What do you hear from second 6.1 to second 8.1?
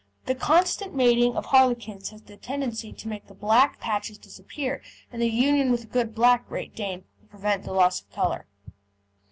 black Great Dane will prevent the loss of